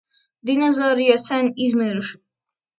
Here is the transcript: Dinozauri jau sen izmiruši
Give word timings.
Dinozauri 0.49 1.07
jau 1.11 1.19
sen 1.27 1.53
izmiruši 1.69 2.21